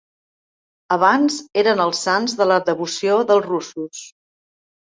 Abans 0.95 1.37
eren 1.63 1.83
els 1.85 2.01
sants 2.07 2.35
de 2.39 2.47
la 2.53 2.57
devoció 2.71 3.19
dels 3.33 3.49
russos. 3.53 4.05